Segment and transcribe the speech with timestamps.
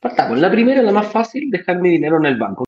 [0.00, 0.38] Partamos.
[0.38, 2.64] La primera, la más fácil, dejar mi dinero en el banco.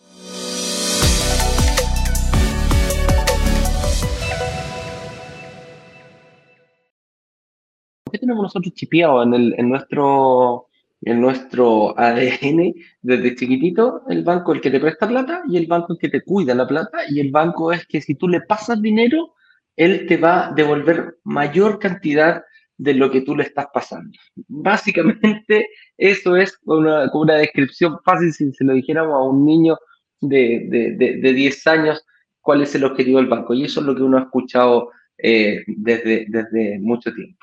[8.10, 10.68] ¿Qué tenemos nosotros chipeados en, el, en, nuestro,
[11.00, 14.02] en nuestro ADN desde chiquitito?
[14.10, 16.22] El banco es el que te presta plata y el banco es el que te
[16.22, 19.32] cuida la plata y el banco es que si tú le pasas dinero,
[19.74, 22.44] él te va a devolver mayor cantidad
[22.82, 24.18] de lo que tú le estás pasando.
[24.48, 29.78] Básicamente, eso es una, una descripción fácil si se lo dijéramos a un niño
[30.20, 32.04] de, de, de, 10 años
[32.40, 33.54] cuál es el objetivo del banco.
[33.54, 37.38] Y eso es lo que uno ha escuchado eh, desde, desde mucho tiempo.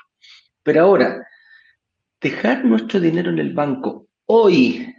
[0.62, 1.26] Pero ahora,
[2.20, 4.94] dejar nuestro dinero en el banco hoy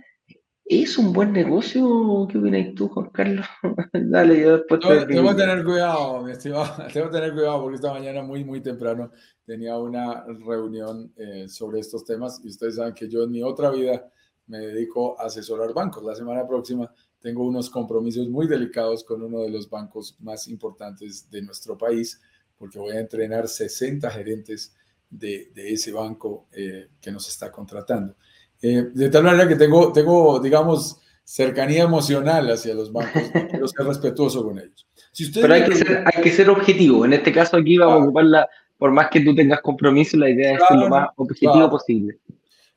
[0.73, 2.25] ¿Es un buen negocio?
[2.31, 3.45] ¿Qué opinas tú, Juan Carlos?
[3.93, 5.05] Dale, yo después te...
[5.05, 6.87] Tengo que tener cuidado, mi estimado.
[6.93, 9.11] Tengo que tener cuidado porque esta mañana muy, muy temprano
[9.45, 13.69] tenía una reunión eh, sobre estos temas y ustedes saben que yo en mi otra
[13.69, 14.09] vida
[14.47, 16.05] me dedico a asesorar bancos.
[16.05, 21.29] La semana próxima tengo unos compromisos muy delicados con uno de los bancos más importantes
[21.29, 22.21] de nuestro país
[22.57, 24.73] porque voy a entrenar 60 gerentes
[25.09, 28.15] de, de ese banco eh, que nos está contratando.
[28.61, 33.85] Eh, de tal manera que tengo, tengo, digamos, cercanía emocional hacia los bancos, quiero ser
[33.85, 34.87] respetuoso con ellos.
[35.11, 37.05] Si Pero hay que, ser, hay que ser objetivo.
[37.05, 40.53] En este caso aquí vamos a ocuparla, por más que tú tengas compromiso, la idea
[40.53, 42.19] es ser lo más objetivo posible.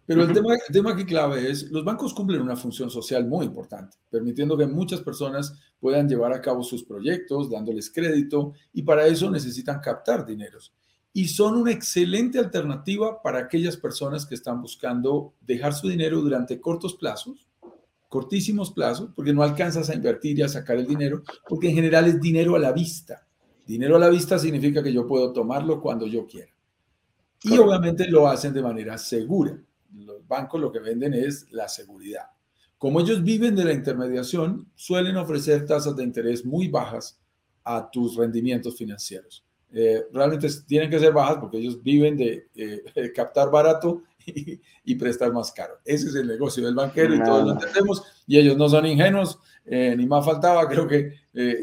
[0.07, 3.47] Pero el tema, el tema aquí clave es, los bancos cumplen una función social muy
[3.47, 9.07] importante, permitiendo que muchas personas puedan llevar a cabo sus proyectos, dándoles crédito, y para
[9.07, 10.75] eso necesitan captar dineros
[11.17, 16.61] y son una excelente alternativa para aquellas personas que están buscando dejar su dinero durante
[16.61, 17.47] cortos plazos,
[18.09, 22.09] cortísimos plazos, porque no alcanzas a invertir y a sacar el dinero, porque en general
[22.09, 23.25] es dinero a la vista.
[23.65, 26.53] Dinero a la vista significa que yo puedo tomarlo cuando yo quiera.
[27.45, 29.57] Y obviamente lo hacen de manera segura.
[29.95, 32.27] Los bancos lo que venden es la seguridad.
[32.77, 37.21] Como ellos viven de la intermediación, suelen ofrecer tasas de interés muy bajas
[37.63, 39.45] a tus rendimientos financieros.
[39.77, 44.03] Eh, realmente tienen que ser bajas porque ellos viven de eh, captar barato
[44.85, 45.81] y, prestar más caro.
[45.85, 49.37] Ese es el negocio del banquero y todos lo entendemos y ellos no son ingenuos,
[49.67, 50.69] eh, ni más faltaba.
[50.69, 51.15] Creo que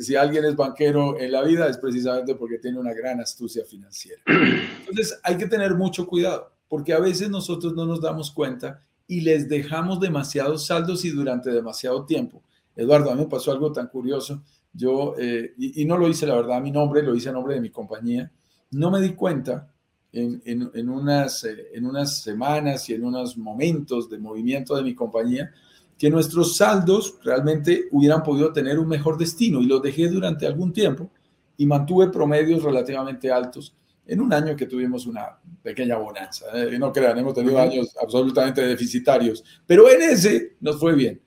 [0.02, 4.22] si alguien es banquero en la vida es precisamente porque tiene una gran astucia financiera.
[4.28, 9.22] Entonces hay que tener mucho cuidado porque a veces nosotros no nos damos cuenta y
[9.22, 12.44] les dejamos demasiados saldos y durante demasiado tiempo.
[12.76, 14.44] Eduardo, a mí me pasó algo tan curioso
[14.74, 17.56] yo, eh, y, no lo hice la verdad a mi nombre, lo hice a nombre
[17.56, 18.32] de mi compañía,
[18.72, 19.72] no me di cuenta
[20.14, 24.96] en, en, unas, eh, en unas semanas y en unos momentos de movimiento de mi
[24.96, 25.52] compañía
[25.98, 30.74] que nuestros saldos realmente hubieran podido tener un mejor destino y los dejé durante algún
[30.74, 31.12] tiempo
[31.58, 33.76] y mantuve promedios relativamente altos
[34.08, 36.46] en un año que tuvimos una pequeña bonanza.
[36.54, 36.78] ¿eh?
[36.80, 41.22] no crean, hemos tenido años absolutamente deficitarios, pero en ese nos fue bien.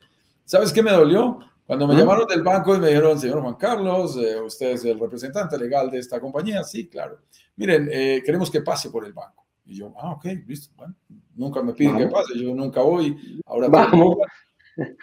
[0.44, 1.38] ¿Sabes qué me dolió?
[1.66, 4.98] Cuando me llamaron del banco y me dijeron, señor Juan Carlos, eh, usted es el
[4.98, 7.20] representante legal de esta compañía, sí, claro.
[7.56, 9.46] Miren, eh, queremos que pase por el banco.
[9.64, 10.74] Y yo, ah, ok, listo.
[10.76, 10.94] Bueno,
[11.34, 13.40] nunca me piden que pase, yo nunca voy.
[13.46, 14.16] Ahora Vamos.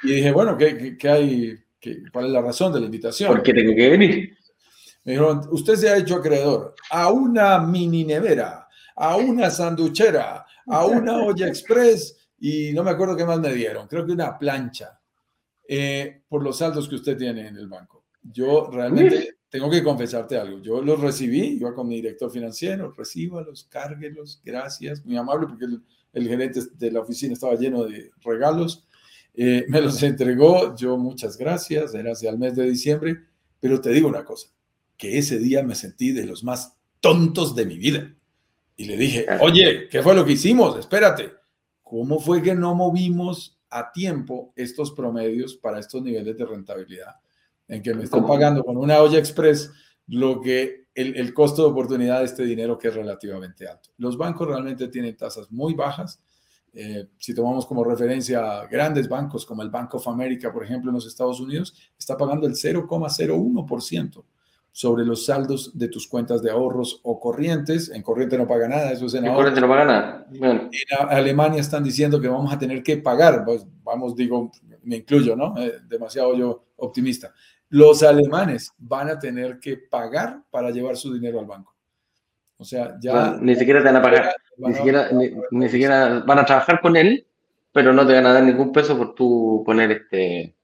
[0.03, 1.55] Y dije, bueno, ¿qué, qué, hay?
[1.79, 3.31] Qué, ¿Cuál es la razón de la invitación?
[3.31, 4.38] ¿Por qué tengo que venir?
[5.03, 10.85] Me dijeron, usted se ha hecho acreedor a una mini nevera, a una sanduchera, a
[10.85, 14.99] una olla express y no me acuerdo qué más me dieron, creo que una plancha.
[15.73, 18.03] Eh, por los saldos que usted tiene en el banco.
[18.21, 20.61] Yo realmente tengo que confesarte algo.
[20.61, 25.67] Yo los recibí, iba con mi director financiero, recíbalos, cárguelos, gracias, muy amable, porque
[26.11, 28.85] el, gerente de la oficina estaba lleno de regalos.
[29.33, 33.21] Eh, me los entregó, yo muchas gracias, era hacia el mes de diciembre,
[33.61, 34.49] pero te digo una cosa,
[34.97, 38.13] que ese día me sentí de los más tontos de mi vida.
[38.75, 40.77] Y le dije, oye, ¿qué fue lo que hicimos?
[40.77, 41.31] Espérate,
[41.81, 47.15] ¿cómo fue que no movimos a tiempo estos promedios para estos niveles de rentabilidad,
[47.67, 49.71] en que me están pagando con una olla express
[50.07, 53.89] lo que el, costo de oportunidad de este dinero que es relativamente alto.
[53.97, 56.21] Los bancos realmente tienen tasas muy bajas.
[56.73, 60.96] Eh, si tomamos como referencia grandes bancos como el Bank of America, por ejemplo, en
[60.96, 64.23] los Estados Unidos, está pagando el 0,01%
[64.72, 67.90] sobre los saldos de tus cuentas de ahorros o corrientes.
[67.90, 70.28] En corriente no paga nada, eso es en, en corriente no paga nada.
[70.32, 70.70] En
[71.09, 74.52] Alemania están diciendo que vamos a tener que pagar, pues vamos, digo,
[74.84, 75.56] me incluyo, ¿no?
[75.58, 77.34] Eh, demasiado yo optimista.
[77.70, 81.76] Los alemanes van a tener que pagar para llevar su dinero al banco.
[82.58, 83.38] O sea, ya...
[83.41, 85.09] ni siquiera te van a pagar, ni, siquiera,
[85.52, 87.26] ni, siquiera van a trabajar con él,
[87.72, 90.56] pero no te van a dar ningún peso por tu poner este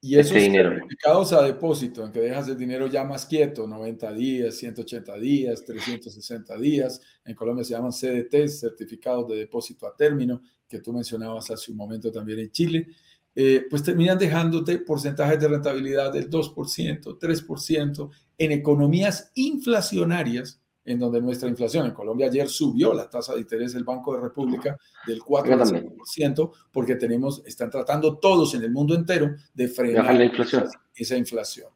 [0.00, 0.70] y esos dinero.
[0.70, 5.64] certificados a depósito, en que dejas el dinero ya más quieto, 90 días, 180 días,
[5.64, 11.50] 360 días, en Colombia se llaman CDT, certificados de depósito a término, que tú mencionabas
[11.50, 12.86] hace un momento también en Chile,
[13.34, 21.20] eh, pues terminan dejándote porcentajes de rentabilidad del 2%, 3% en economías inflacionarias en donde
[21.20, 25.22] nuestra inflación en Colombia ayer subió la tasa de interés del Banco de República del
[25.22, 30.24] 4 al 5%, porque tenemos, están tratando todos en el mundo entero de frenar la
[30.24, 30.64] inflación.
[30.94, 31.68] esa inflación.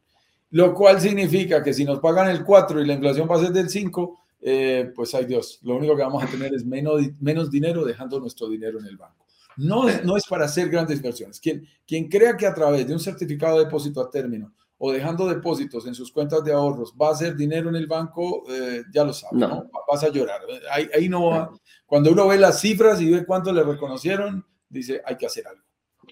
[0.49, 3.51] Lo cual significa que si nos pagan el 4 y la inflación va a ser
[3.51, 7.51] del 5, eh, pues ay Dios, lo único que vamos a tener es menos, menos
[7.51, 9.25] dinero dejando nuestro dinero en el banco.
[9.57, 11.39] No, no es para hacer grandes inversiones.
[11.39, 14.51] Quien, quien crea que a través de un certificado de depósito a término
[14.85, 18.43] o dejando depósitos en sus cuentas de ahorros, va a hacer dinero en el banco,
[18.49, 19.69] eh, ya lo sabes, no.
[19.89, 20.41] vas a llorar.
[20.69, 21.53] Ahí, ahí no va.
[21.85, 25.61] Cuando uno ve las cifras y ve cuánto le reconocieron, dice, hay que hacer algo.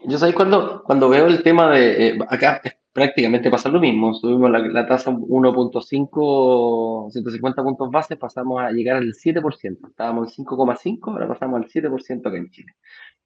[0.06, 2.62] Yo sé cuando, cuando veo el tema de, eh, acá
[2.94, 8.96] prácticamente pasa lo mismo, subimos la, la tasa 1.5, 150 puntos base, pasamos a llegar
[8.96, 12.74] al 7%, estábamos en 5,5, ahora pasamos al 7% acá en Chile,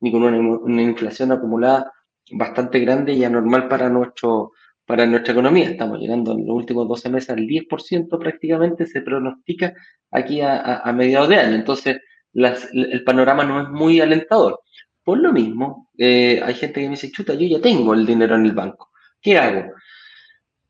[0.02, 1.94] y con una, una inflación acumulada
[2.32, 4.54] bastante grande y anormal para nuestro
[4.86, 5.70] para nuestra economía.
[5.70, 9.74] Estamos llegando en los últimos 12 meses al 10% prácticamente, se pronostica
[10.12, 11.56] aquí a, mediados de año.
[11.56, 12.00] Entonces,
[12.34, 14.60] el panorama no es muy alentador.
[15.04, 18.36] Por lo mismo, eh, hay gente que me dice, chuta, yo ya tengo el dinero
[18.36, 18.90] en el banco.
[19.22, 19.72] ¿Qué hago?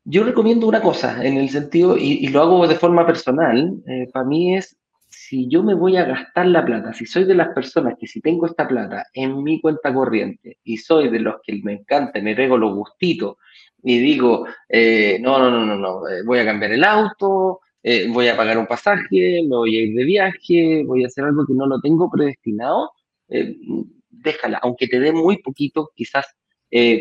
[0.04, 4.24] Yo recomiendo una cosa en el sentido, y, lo hago de forma personal, eh, para
[4.24, 4.76] mí es,
[5.08, 8.20] si yo me voy a gastar la plata, si soy de las personas que si
[8.20, 12.34] tengo esta plata en mi cuenta corriente y soy de los que me encanta, me
[12.34, 13.36] rego los gustitos,
[13.82, 18.08] y digo, eh, no, no, no, no, no, eh, voy a cambiar el auto, eh,
[18.08, 21.46] voy a pagar un pasaje, me voy a ir de viaje, voy a hacer algo
[21.46, 22.90] que no lo tengo predestinado,
[24.08, 26.26] déjala, aunque te dé muy poquito, quizás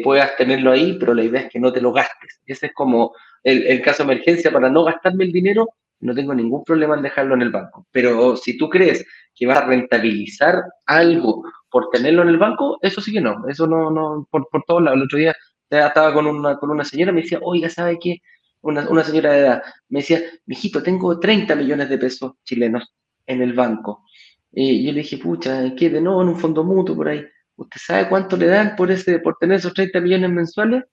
[0.04, 2.40] puedas tenerlo ahí, pero la idea es que no te lo gastes.
[2.46, 3.14] Ese es como
[3.44, 5.68] el, caso de emergencia, para no gastarme el dinero,
[6.02, 7.88] no tengo ningún problema en dejarlo en el banco.
[7.92, 13.02] Pero si tú crees que vas a rentabilizar algo por tenerlo en el banco, eso
[13.02, 14.98] sí que no, eso no, no, por, por todos lados.
[14.98, 15.36] El otro día
[15.70, 18.22] estaba con una, con una señora, me decía, oiga, ¿sabe qué?
[18.62, 22.94] Una, una señora de edad, me decía, mijito, tengo 30 millones de pesos chilenos
[23.26, 24.04] en el banco.
[24.52, 25.90] Y yo le dije, pucha, ¿qué?
[25.90, 27.26] De nuevo en un fondo mutuo por ahí.
[27.58, 30.84] ¿Usted sabe cuánto le dan por, ese, por tener esos 30 millones mensuales?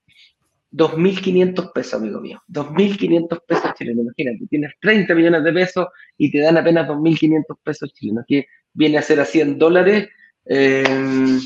[0.72, 2.42] 2.500 pesos, amigo mío.
[2.48, 4.04] 2.500 pesos chilenos.
[4.04, 5.86] Imagínate, tienes 30 millones de pesos
[6.16, 10.08] y te dan apenas 2.500 pesos chilenos, que viene a ser a 100 dólares.
[10.44, 11.38] Eh,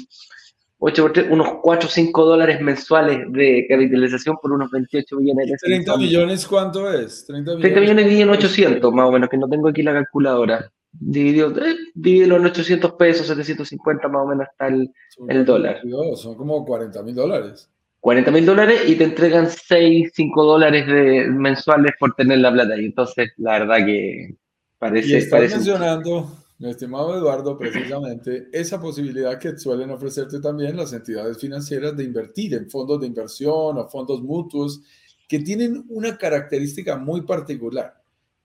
[0.79, 5.95] 8 unos 4 o 5 dólares mensuales de capitalización por unos 28 millones de pesos.
[5.95, 7.25] ¿30 millones cuánto es?
[7.27, 10.71] 30 millones, 30 millones en 800, más o menos, que no tengo aquí la calculadora.
[10.93, 14.93] Dividido, eh, dividido en 800 pesos, 750 más o menos está el,
[15.29, 15.81] el dólar.
[16.15, 17.71] Son como 40 mil dólares.
[18.01, 22.77] 40 mil dólares y te entregan 6, 5 dólares de, mensuales por tener la plata.
[22.77, 24.37] Y entonces, la verdad que
[24.79, 25.09] parece...
[25.09, 31.39] Y estás mencionando mi estimado Eduardo, precisamente esa posibilidad que suelen ofrecerte también las entidades
[31.39, 34.81] financieras de invertir en fondos de inversión o fondos mutuos
[35.29, 38.03] que tienen una característica muy particular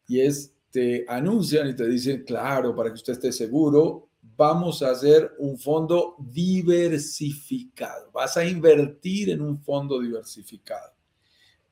[0.08, 4.92] y es te anuncian y te dicen, claro, para que usted esté seguro, vamos a
[4.92, 10.94] hacer un fondo diversificado, vas a invertir en un fondo diversificado.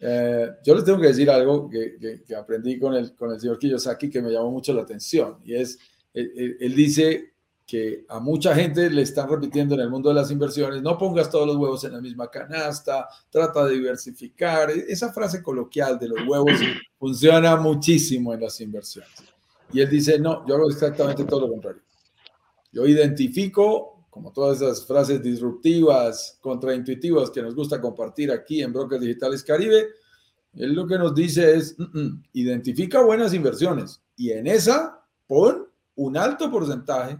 [0.01, 3.59] Eh, yo les tengo que decir algo que, que, aprendí con el, con el señor
[3.59, 5.77] Kiyosaki que me llamó mucho la atención y es
[6.13, 7.33] él, dice
[7.65, 11.29] que a mucha gente le están repitiendo en el mundo de las inversiones, no pongas
[11.29, 14.71] todos los huevos en la misma canasta, trata de diversificar.
[14.71, 16.53] E, esa frase coloquial de los huevos
[16.99, 19.11] funciona muchísimo en las inversiones.
[19.71, 21.83] Y él dice, no, yo hago exactamente todo lo contrario.
[22.71, 29.01] Yo identifico, como todas esas frases disruptivas, contraintuitivas que nos gusta compartir aquí en Brokers
[29.01, 29.87] Digitales Caribe,
[30.55, 35.68] él lo que nos dice es, mm, mm, identifica buenas inversiones y en esa pon
[35.99, 37.19] un alto porcentaje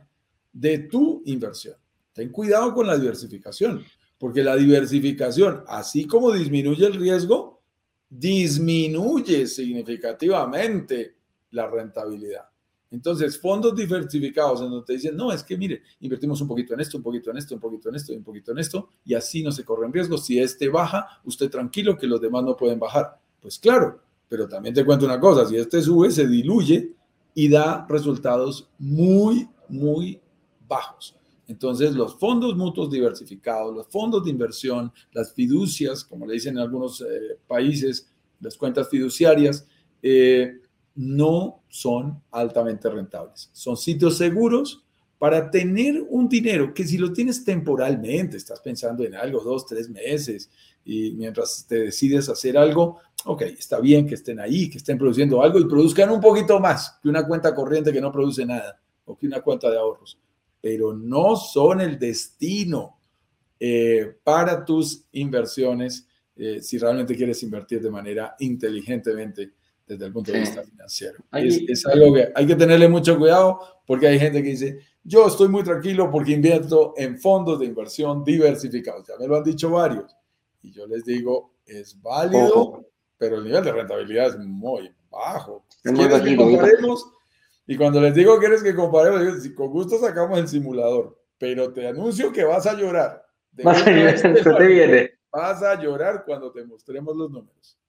[0.53, 1.75] de tu inversión.
[2.13, 3.83] Ten cuidado con la diversificación,
[4.17, 7.61] porque la diversificación, así como disminuye el riesgo,
[8.09, 11.17] disminuye significativamente
[11.51, 12.45] la rentabilidad.
[12.91, 16.79] Entonces, fondos diversificados en donde te dicen, no, es que mire, invertimos un poquito en
[16.79, 19.43] esto, un poquito en esto, un poquito en esto, un poquito en esto, y así
[19.43, 20.25] no se corren riesgos.
[20.25, 23.19] Si este baja, usted tranquilo que los demás no pueden bajar.
[23.41, 26.95] Pues claro, pero también te cuento una cosa, si este sube, se diluye
[27.33, 30.19] y da resultados muy, muy
[30.67, 31.15] bajos.
[31.47, 36.63] Entonces, los fondos mutuos diversificados, los fondos de inversión, las fiducias, como le dicen en
[36.63, 38.07] algunos eh, países,
[38.39, 39.65] las cuentas fiduciarias,
[40.01, 40.59] eh,
[40.95, 43.49] no son altamente rentables.
[43.51, 44.85] Son sitios seguros
[45.19, 49.89] para tener un dinero que si lo tienes temporalmente, estás pensando en algo, dos, tres
[49.89, 50.49] meses,
[50.85, 55.43] y mientras te decides hacer algo, ok, está bien que estén ahí, que estén produciendo
[55.43, 59.17] algo y produzcan un poquito más que una cuenta corriente que no produce nada o
[59.17, 60.17] que una cuenta de ahorros.
[60.61, 62.97] pero no son el destino
[63.59, 69.51] eh, para tus inversiones eh, si realmente quieres invertir de manera inteligentemente
[69.89, 71.17] desde el punto de vista financiero.
[71.33, 75.49] Es, algo que hay que tenerle mucho cuidado porque hay gente que dice, yo estoy
[75.49, 79.07] muy tranquilo porque invierto en fondos de inversión diversificados.
[79.07, 80.15] Ya me lo han dicho varios.
[80.61, 82.85] Y yo les digo, es válido,
[83.17, 85.65] pero el nivel de rentabilidad es muy bajo.
[85.81, 87.11] ¿Quieres que comparemos?
[87.65, 91.87] Y cuando les digo quieres que comparemos, digo, con gusto sacamos el simulador, pero te
[91.87, 93.25] anuncio que vas a llorar.
[93.63, 95.11] Vas a llorar, te viene.
[95.31, 97.79] Vas a llorar cuando te mostremos los números.